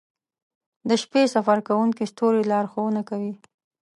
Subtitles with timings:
[0.89, 3.33] •د شپې سفر کوونکي ستوري لارښونه کوي.